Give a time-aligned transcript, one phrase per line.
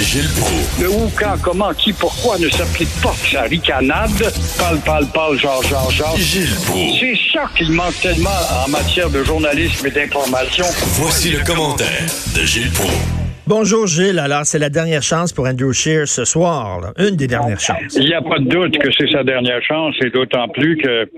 [0.00, 0.80] Gilles Proulx.
[0.80, 4.32] Le où, quand, comment, qui, pourquoi ne s'applique pas sa ricanade?
[4.58, 6.16] Parle, parle, parle, genre, genre, genre.
[6.16, 7.00] Gilles Proulx.
[7.00, 8.30] C'est ça qu'il manque tellement
[8.64, 10.66] en matière de journalisme et d'information.
[10.94, 13.15] Voici le commentaire de Gilles Proulx.
[13.48, 16.92] Bonjour Gilles, alors c'est la dernière chance pour Andrew Scheer ce soir, là.
[16.98, 17.94] une des dernières chances.
[17.94, 21.08] Il n'y a pas de doute que c'est sa dernière chance, et d'autant plus que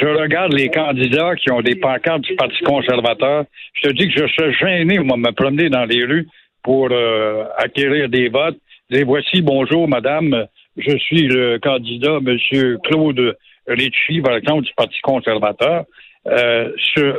[0.00, 3.44] je regarde les candidats qui ont des pancartes du Parti conservateur.
[3.74, 6.26] Je te dis que je serais gêné, moi, de me promener dans les rues
[6.62, 8.56] pour euh, acquérir des votes.
[8.90, 10.46] Et voici, bonjour, madame,
[10.78, 15.84] je suis le candidat, monsieur Claude Ritchie, par exemple, du Parti conservateur,
[16.26, 16.72] euh,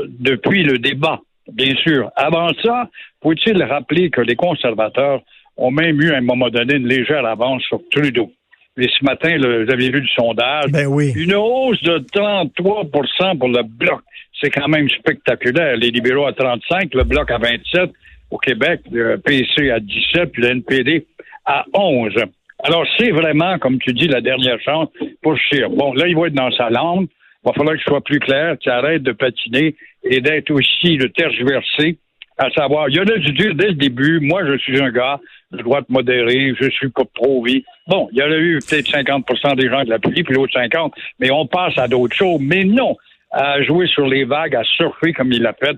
[0.07, 1.19] depuis le débat,
[1.53, 2.09] bien sûr.
[2.15, 2.89] Avant ça,
[3.21, 5.21] faut-il rappeler que les conservateurs
[5.57, 8.31] ont même eu à un moment donné une légère avance sur Trudeau.
[8.77, 11.11] Et ce matin, vous avez vu le sondage, Ben oui.
[11.15, 14.01] une hausse de 33% pour le bloc.
[14.41, 15.75] C'est quand même spectaculaire.
[15.75, 17.91] Les libéraux à 35, le bloc à 27,
[18.31, 21.05] au Québec, le PC à 17, puis le NPD
[21.45, 22.13] à 11.
[22.63, 24.87] Alors, c'est vraiment, comme tu dis, la dernière chance
[25.21, 25.69] pour Scheer.
[25.69, 27.07] Bon, là, il va être dans sa langue.
[27.43, 30.97] Il va falloir que je sois plus clair, qu'il arrête de patiner et d'être aussi
[30.97, 31.97] le tergiversé,
[32.37, 34.91] à savoir, il y en a dû dire dès le début, moi, je suis un
[34.91, 35.19] gars
[35.51, 37.63] de droite modérée, je suis pas pro-vie.
[37.87, 40.93] Bon, il y en a eu peut-être 50% des gens de l'appui, puis l'autre 50,
[41.19, 42.39] mais on passe à d'autres choses.
[42.39, 42.95] Mais non,
[43.31, 45.75] à jouer sur les vagues, à surfer comme il l'a fait,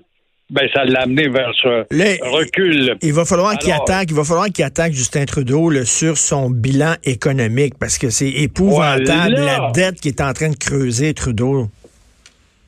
[0.52, 1.86] ben, ça l'a amené vers ce
[2.30, 2.98] recul.
[3.02, 6.50] Il va falloir qu'il attaque, il va falloir qu'il attaque Justin Trudeau là, sur son
[6.50, 9.58] bilan économique parce que c'est épouvantable Voilà.
[9.60, 11.70] la dette qui est en train de creuser Trudeau.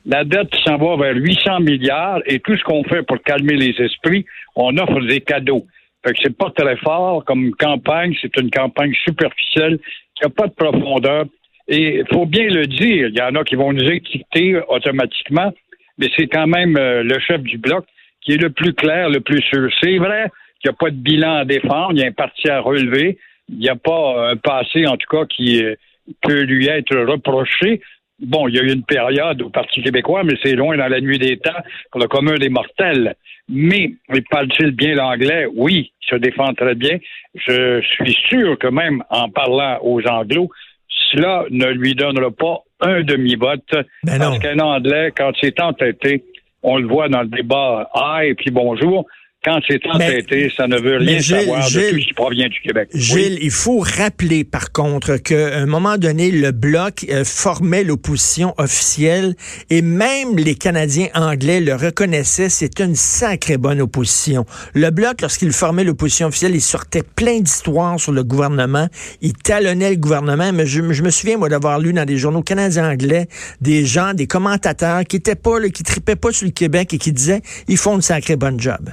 [0.06, 3.74] La dette s'en va vers 800 milliards et tout ce qu'on fait pour calmer les
[3.82, 5.66] esprits, on offre des cadeaux.
[6.04, 9.78] Fait que c'est pas très fort comme campagne, c'est une campagne superficielle
[10.14, 11.24] qui n'a pas de profondeur.
[11.68, 15.50] Et il faut bien le dire, il y en a qui vont nous étiqueter automatiquement,
[15.96, 17.86] mais c'est quand même euh, le chef du bloc
[18.20, 19.70] qui est le plus clair, le plus sûr.
[19.82, 20.30] C'est vrai
[20.60, 23.16] qu'il n'y a pas de bilan à défendre, il y a un parti à relever,
[23.48, 25.74] il n'y a pas un passé, en tout cas, qui euh,
[26.20, 27.80] peut lui être reproché.
[28.20, 31.00] Bon, il y a eu une période au Parti québécois, mais c'est loin dans la
[31.00, 31.50] nuit des temps
[31.90, 33.16] pour le commun des mortels.
[33.48, 33.92] Mais,
[34.30, 35.46] parle-t-il bien l'anglais?
[35.54, 36.98] Oui, il se défend très bien.
[37.34, 40.48] Je suis sûr que même en parlant aux anglos,
[40.88, 43.74] cela ne lui donnera pas un demi-vote.
[44.04, 46.24] Ben parce qu'un anglais, quand c'est entêté,
[46.62, 49.06] on le voit dans le débat Ah et puis bonjour.
[49.44, 52.48] Quand c'est entêté, ça ne veut rien Gilles, savoir de Gilles, tout ce qui provient
[52.48, 52.88] du Québec.
[52.94, 53.00] Oui.
[53.00, 58.54] Gilles, il faut rappeler par contre qu'à un moment donné, le bloc euh, formait l'opposition
[58.56, 59.34] officielle
[59.70, 64.46] et même les Canadiens anglais le reconnaissaient, c'est une sacrée bonne opposition.
[64.74, 68.88] Le bloc, lorsqu'il formait l'opposition officielle, il sortait plein d'histoires sur le gouvernement,
[69.20, 72.42] il talonnait le gouvernement, mais je, je me souviens, moi, d'avoir lu dans des journaux
[72.42, 73.26] canadiens anglais
[73.60, 76.98] des gens, des commentateurs qui étaient pas, là, qui tripaient pas sur le Québec et
[76.98, 78.90] qui disaient, ils font une sacrée bonne job.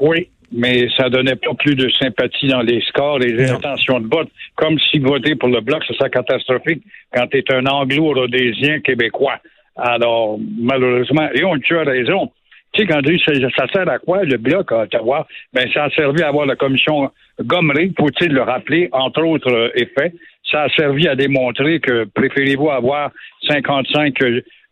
[0.00, 4.08] Oui, mais ça donnait pas plus de sympathie dans les scores et les intentions de
[4.08, 4.28] vote.
[4.54, 6.82] Comme si voter pour le bloc, ce serait catastrophique
[7.12, 9.40] quand tu es un anglo-rhodésien québécois.
[9.76, 12.30] Alors, malheureusement, et on tu as raison.
[12.72, 15.26] Tu sais, quand on dit ça, ça sert à quoi le bloc à Ottawa?
[15.52, 17.10] Ben, ça a servi à avoir la commission
[17.40, 20.12] Gomery, faut-il le rappeler, entre autres euh, effets.
[20.50, 23.10] Ça a servi à démontrer que préférez-vous avoir
[23.48, 24.14] 55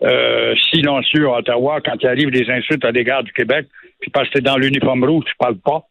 [0.02, 3.66] euh, silencieux à Ottawa quand il arrive des insultes à l'égard du Québec,
[4.06, 5.82] puis parce que t'es dans l'uniforme rouge, tu parles pas.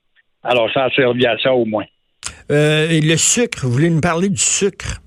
[0.42, 1.84] Alors, ça a servi à ça au moins.
[2.50, 5.02] Euh, et le sucre, vous voulez nous parler du sucre?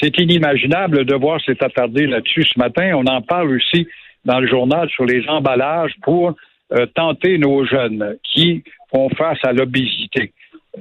[0.00, 2.92] C'est inimaginable de voir s'est attardé là-dessus ce matin.
[2.94, 3.86] On en parle aussi
[4.24, 6.34] dans le journal sur les emballages pour
[6.72, 10.32] euh, tenter nos jeunes qui font face à l'obésité.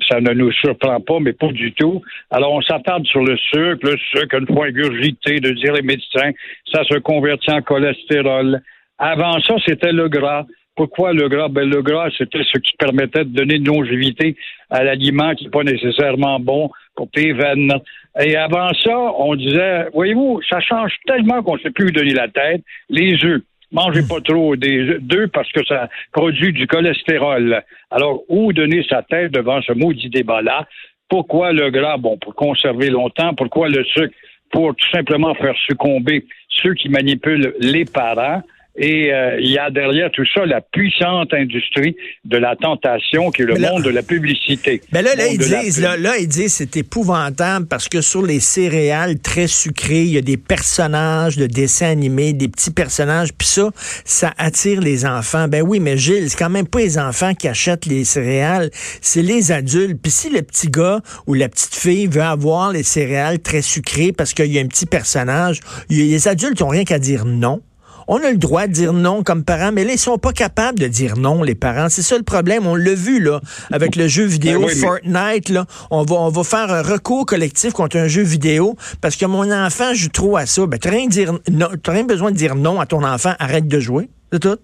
[0.09, 2.01] Ça ne nous surprend pas, mais pas du tout.
[2.31, 3.79] Alors, on s'attarde sur le sucre.
[3.83, 6.31] Le sucre, une fois ingurgité, de dire les médecins,
[6.71, 8.61] ça se convertit en cholestérol.
[8.97, 10.45] Avant ça, c'était le gras.
[10.75, 11.47] Pourquoi le gras?
[11.47, 14.35] Ben, le gras, c'était ce qui permettait de donner de longévité
[14.69, 17.73] à l'aliment qui n'est pas nécessairement bon pour tes veines.
[18.21, 22.13] Et avant ça, on disait, voyez-vous, ça change tellement qu'on ne sait plus où donner
[22.13, 22.61] la tête.
[22.89, 23.41] Les œufs.
[23.71, 27.63] Mangez pas trop des d'œufs parce que ça produit du cholestérol.
[27.91, 30.65] Alors, où donner sa tête devant ce maudit débat-là?
[31.09, 31.97] Pourquoi le gras?
[31.97, 33.33] Bon, pour conserver longtemps.
[33.33, 34.13] Pourquoi le sucre?
[34.51, 38.41] Pour tout simplement faire succomber ceux qui manipulent les parents.
[38.77, 41.95] Et euh, il y a derrière tout ça la puissante industrie
[42.25, 44.81] de la tentation qui est le Mais là- monde de la publicité.
[44.91, 48.41] Ben là, là, ils disent, là, là, ils disent, c'est épouvantable parce que sur les
[48.41, 53.47] céréales très sucrées, il y a des personnages de dessins animés, des petits personnages, puis
[53.47, 53.69] ça,
[54.03, 55.47] ça attire les enfants.
[55.47, 59.21] Ben oui, mais Gilles, c'est quand même pas les enfants qui achètent les céréales, c'est
[59.21, 60.01] les adultes.
[60.01, 64.11] Puis si le petit gars ou la petite fille veut avoir les céréales très sucrées
[64.11, 67.61] parce qu'il y a un petit personnage, les adultes ont rien qu'à dire non.
[68.07, 70.77] On a le droit de dire non comme parents, mais là, ils sont pas capables
[70.79, 71.89] de dire non, les parents.
[71.89, 72.67] C'est ça le problème.
[72.67, 73.39] On l'a vu, là,
[73.71, 75.65] avec le jeu vidéo Ben oui, Fortnite, là.
[75.89, 79.51] On va, on va faire un recours collectif contre un jeu vidéo parce que mon
[79.51, 80.65] enfant joue trop à ça.
[80.67, 83.33] Ben, t'as rien, dire non- t'as rien besoin de dire non à ton enfant.
[83.39, 84.09] Arrête de jouer.
[84.31, 84.57] C'est tout.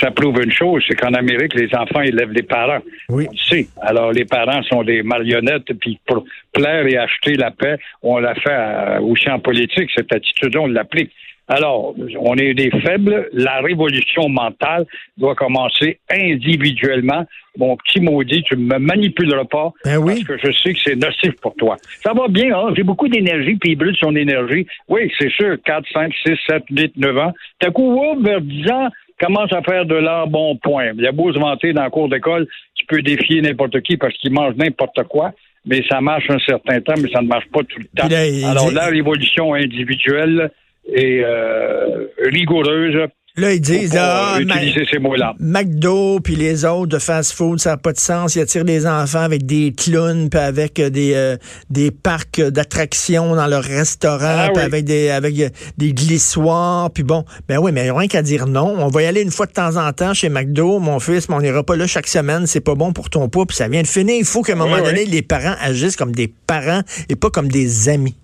[0.00, 2.78] ça prouve une chose, c'est qu'en Amérique, les enfants élèvent les parents.
[3.08, 3.26] Oui.
[3.28, 3.68] On le sait.
[3.82, 8.34] Alors, les parents sont des marionnettes, puis pour plaire et acheter la paix, on l'a
[8.36, 11.10] fait euh, aussi en politique, cette attitude-là, on l'applique.
[11.52, 13.28] Alors, on est des faibles.
[13.32, 14.86] La révolution mentale
[15.18, 17.26] doit commencer individuellement.
[17.58, 20.24] Mon petit maudit, tu ne me manipuleras pas Ben oui.
[20.24, 21.76] parce que je sais que c'est nocif pour toi.
[22.04, 22.72] Ça va bien, hein?
[22.76, 24.64] j'ai beaucoup d'énergie, puis il brûle son énergie.
[24.88, 27.32] Oui, c'est sûr, 4, 5, 6, 7, 8, 9 ans.
[27.58, 28.88] T'as coup, hop, vers 10 ans,
[29.20, 30.92] commence à faire de l'art bon point.
[30.96, 32.46] Il a beau se vanter dans le cours d'école,
[32.76, 35.32] tu peux défier n'importe qui parce qu'il mange n'importe quoi,
[35.66, 38.08] mais ça marche un certain temps, mais ça ne marche pas tout le temps.
[38.08, 40.50] Là, Alors, dit- la révolution individuelle
[40.94, 42.96] est euh, rigoureuse.
[43.36, 45.34] Là, ils disent, ah, Ma- utiliser ces mots-là.
[45.38, 48.34] McDo puis les autres de fast-food, ça n'a pas de sens.
[48.34, 51.36] Ils attirent les enfants avec des clowns puis avec euh, des euh,
[51.70, 54.62] des parcs d'attractions dans leur restaurant Ah puis oui.
[54.64, 55.48] avec des avec euh,
[55.78, 58.74] des glissoires puis bon, ben oui, mais il n'y a rien qu'à dire non.
[58.78, 61.36] On va y aller une fois de temps en temps chez McDo, mon fils, mais
[61.36, 62.48] on n'ira pas là chaque semaine.
[62.48, 64.16] C'est pas bon pour ton poids puis ça vient de finir.
[64.18, 64.88] Il faut qu'à un moment Oui, oui.
[64.88, 68.16] donné, les parents agissent comme des parents et pas comme des amis.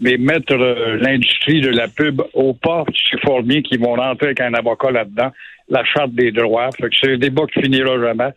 [0.00, 4.26] Mais mettre euh, l'industrie de la pub au pas, c'est fort bien qu'ils vont rentrer
[4.26, 5.30] avec un avocat là-dedans,
[5.68, 6.70] la charte des droits.
[7.00, 8.30] C'est un débat qui finira jamais,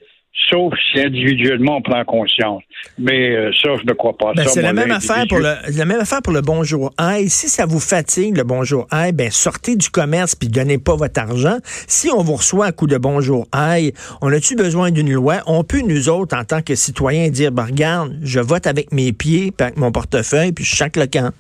[0.49, 2.63] sauf si individuellement on prend conscience.
[2.97, 4.33] Mais euh, ça, je ne crois pas.
[4.33, 7.29] Ben, c'est la même affaire pour le la même affaire pour le bonjour Aïe.
[7.29, 11.19] Si ça vous fatigue le bonjour Aïe, ben sortez du commerce puis donnez pas votre
[11.19, 11.57] argent.
[11.87, 15.37] Si on vous reçoit à coup de bonjour Aïe, on a-tu besoin d'une loi?
[15.47, 19.11] On peut nous autres en tant que citoyens dire ben, regarde, je vote avec mes
[19.13, 21.31] pieds puis avec mon portefeuille puis je chaque le camp.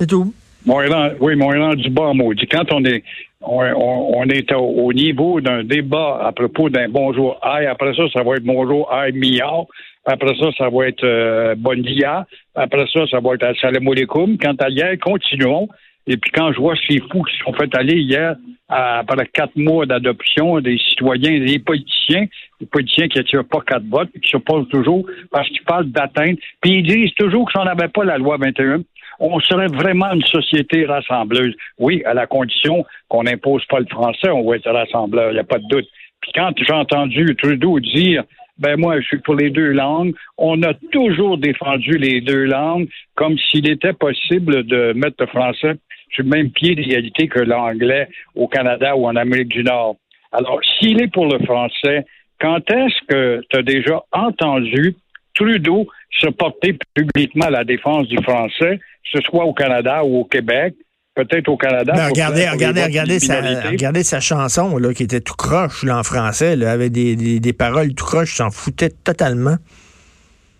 [0.00, 0.32] C'est tout.
[0.66, 2.46] Mon élan- oui, mon élan du bas maudit.
[2.48, 3.02] Quand on est
[3.40, 7.94] on, on- on est au, au niveau d'un débat à propos d'un bonjour aïe, après
[7.94, 9.64] ça, ça va être bonjour aïe milliard.
[10.04, 12.26] Après ça, ça va être euh, bon dia.
[12.54, 14.38] Après ça, ça va être assalamu alaikum.
[14.38, 15.68] Quant à hier, continuons.
[16.08, 18.34] Et puis quand je vois ces fous qui sont fait aller hier,
[18.68, 22.26] après quatre mois d'adoption, des citoyens, des politiciens,
[22.60, 26.38] des politiciens qui n'attirent pas quatre votes, qui s'opposent toujours parce qu'ils parlent d'atteinte.
[26.60, 28.82] Puis ils disent toujours que si on n'avait pas la loi 21,
[29.20, 31.54] on serait vraiment une société rassembleuse.
[31.78, 35.40] Oui, à la condition qu'on n'impose pas le français, on va être rassembleur, il n'y
[35.40, 35.86] a pas de doute.
[36.20, 38.24] Puis quand j'ai entendu Trudeau dire
[38.58, 40.14] ben moi, je suis pour les deux langues.
[40.36, 45.74] On a toujours défendu les deux langues comme s'il était possible de mettre le français
[46.10, 49.96] sur le même pied d'égalité que l'anglais au Canada ou en Amérique du Nord.
[50.32, 52.04] Alors, s'il est pour le français,
[52.40, 54.94] quand est-ce que tu as déjà entendu
[55.34, 60.20] Trudeau se porter publiquement à la défense du français, que ce soit au Canada ou
[60.20, 60.74] au Québec,
[61.24, 61.92] peut-être au Canada.
[61.94, 63.68] Ben, regardez, pour regardez, regardez sa, minorités.
[63.68, 67.40] regardez sa chanson là, qui était tout croche là, en français, là, avec des, des,
[67.40, 69.56] des paroles tout croche, s'en foutait totalement.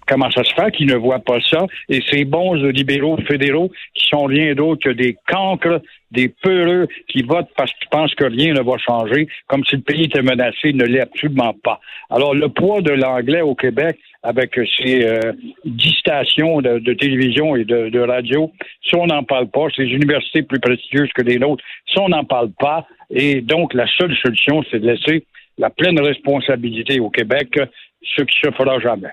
[0.09, 1.67] Comment ça se fait qu'ils ne voient pas ça?
[1.91, 7.23] Et ces bons libéraux fédéraux qui sont rien d'autre que des cancres, des peureux qui
[7.23, 10.73] votent parce qu'ils pensent que rien ne va changer, comme si le pays était menacé,
[10.73, 11.79] ne l'est absolument pas.
[12.09, 13.99] Alors, le poids de l'anglais au Québec,
[14.29, 15.33] avec ses euh,
[15.65, 18.53] dix stations de, télévision et de, radio,
[18.91, 19.69] ça, on n'en parle pas.
[19.75, 21.65] Ces universités plus prestigieuses que les nôtres,
[21.95, 22.87] ça, on n'en parle pas.
[23.09, 25.25] Et donc, la seule solution, c'est de laisser
[25.57, 27.59] la pleine responsabilité au Québec,
[28.03, 29.09] ce qui se fera jamais.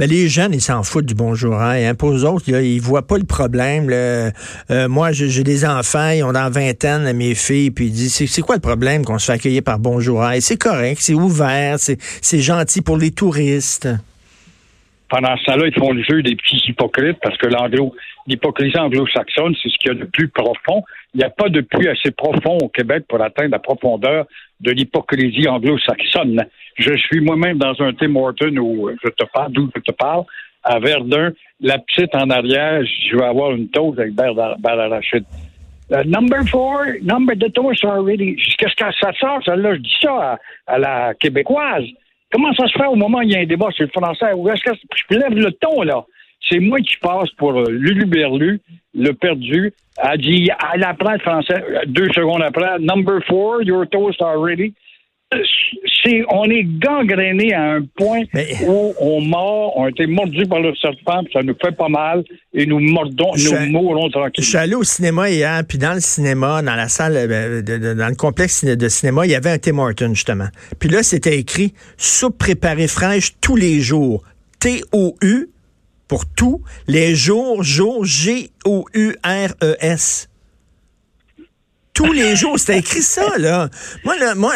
[0.00, 1.54] Ben, les jeunes, ils s'en foutent du bonjour.
[1.54, 1.94] Hein?
[1.94, 3.88] Pour eux autres, là, ils voient pas le problème.
[3.88, 4.30] Euh,
[4.88, 8.56] moi, j'ai des enfants, ils ont dans vingtaine, mes filles, puis ils disent, c'est quoi
[8.56, 10.24] le problème qu'on se fait accueillir par bonjour?
[10.24, 10.38] Hein?
[10.40, 13.88] C'est correct, c'est ouvert, c'est gentil pour les touristes.
[15.08, 17.46] Pendant ce temps-là, ils font le jeu des petits hypocrites parce que
[18.26, 20.82] l'hypocrisie anglo-saxonne, c'est ce qu'il y a de plus profond.
[21.14, 24.26] Il n'y a pas de puits assez profond au Québec pour atteindre la profondeur
[24.60, 26.44] de l'hypocrisie anglo-saxonne.
[26.76, 30.24] Je suis moi-même dans un Tim Horton où je te parle, d'où je te parle,
[30.64, 31.32] à Verdun.
[31.60, 35.24] La petite en arrière, je vais avoir une toast avec beurre d'arachide.
[35.92, 38.36] Euh, number four, number the toast already.
[38.58, 39.76] Qu'est-ce que ça sort, celle-là?
[39.76, 41.84] Je dis ça à la québécoise.
[42.32, 44.32] Comment ça se fait au moment où il y a un débat sur le français?
[44.34, 46.04] Où je lève le ton, là?
[46.48, 48.60] C'est moi qui passe pour euh, Lulu Berlu,
[48.94, 49.72] le perdu.
[49.98, 51.62] Elle dit, elle apprend le français.
[51.70, 54.74] Euh, Deux secondes après, number four, your toast are ready.
[56.06, 60.46] C'est, on est gangréné à un point Mais- où on mord, on a été mordu
[60.46, 62.22] par le serpent, puis ça nous fait pas mal,
[62.54, 64.08] et nous mordons, Je nous suis- mourrons
[64.38, 67.78] Je suis allé au cinéma hier, puis dans le cinéma, dans la salle, euh, de-
[67.78, 70.46] de- dans le complexe de cinéma, il y avait un Tim Horton, justement.
[70.78, 74.22] Puis là, c'était écrit soupe préparée fraîche tous les jours.
[74.60, 75.48] T-O-U
[76.08, 78.04] pour tout, les jours, jours,
[79.16, 80.28] G-O-U-R-E-S.
[81.96, 82.58] Tous les jours.
[82.58, 83.68] C'était écrit ça, là.
[84.04, 84.54] Moi, là, moi,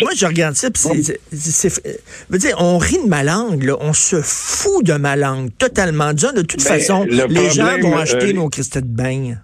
[0.00, 3.76] moi je regarde ça, puis dire, on rit de ma langue, là.
[3.80, 6.12] On se fout de ma langue, totalement.
[6.12, 9.34] de toute façon, les gens vont acheter euh, nos cristaux de bain.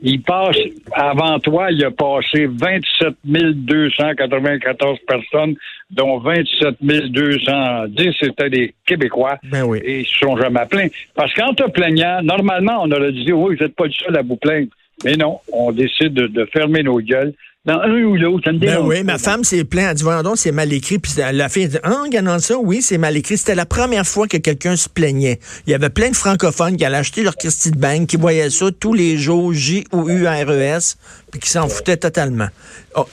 [0.00, 0.56] Il passe,
[0.92, 5.56] avant toi, il a passé 27 294 personnes,
[5.90, 9.38] dont 27 210 c'était des Québécois.
[9.42, 9.80] Ben oui.
[9.82, 10.88] Et ils se sont jamais plaints.
[11.14, 14.22] Parce qu'en te plaignant, normalement, on aurait dit, oui, vous n'êtes pas du seul à
[14.22, 14.68] vous plaindre.
[15.04, 17.32] Mais non, on décide de, fermer nos gueules
[17.64, 18.50] dans un ou l'autre.
[18.52, 19.88] Ben oui, ma femme s'est plainte.
[19.90, 20.98] Elle dit, voyons donc, c'est mal écrit.
[20.98, 23.36] Puis la fille a dit, ah, regardant ça, oui, c'est mal écrit.
[23.36, 25.38] C'était la première fois que quelqu'un se plaignait.
[25.66, 28.50] Il y avait plein de francophones qui allaient acheter leur Christie de Bank, qui voyaient
[28.50, 30.96] ça tous les jours, J ou U R E S,
[31.30, 32.48] puis qui s'en foutaient totalement.
[32.96, 33.06] Oh,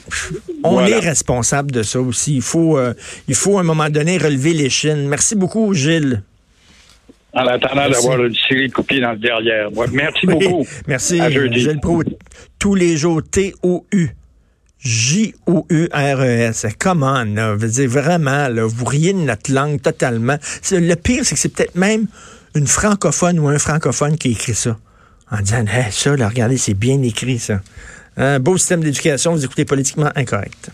[0.64, 2.36] on est responsable de ça aussi.
[2.36, 2.94] Il faut, euh,
[3.28, 5.06] il faut à un moment donné relever les chines.
[5.06, 6.22] Merci beaucoup, Gilles
[7.32, 9.68] en attendant d'avoir une série de copies dans le derrière.
[9.92, 10.66] merci beaucoup.
[10.86, 11.20] Merci.
[11.52, 12.02] Gilles Pro.
[12.58, 14.10] Tous les jours, T-O-U.
[14.78, 16.66] J-O-U-R-E-S.
[16.78, 17.54] Comment, là?
[17.54, 20.36] Veux dire, vraiment, là, vous riez de notre langue totalement.
[20.70, 22.06] Le pire, c'est que c'est peut-être même
[22.54, 24.76] une francophone ou un francophone qui écrit ça.
[25.30, 27.60] En disant, hey, ça, là, regardez, c'est bien écrit, ça.
[28.16, 30.70] Un beau système d'éducation, vous écoutez politiquement incorrect.